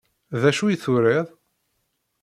[0.41, 1.27] D acu i turiḍ?